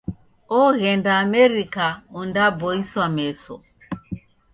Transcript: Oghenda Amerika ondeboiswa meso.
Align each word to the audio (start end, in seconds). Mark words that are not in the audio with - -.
Oghenda 0.59 1.11
Amerika 1.25 1.85
ondeboiswa 2.19 3.05
meso. 3.17 3.55